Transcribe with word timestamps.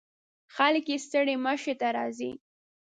خلک 0.55 0.85
یې 0.91 0.97
ستړي 1.05 1.35
مشي 1.45 1.73
ته 1.79 1.87
راځي. 1.97 2.31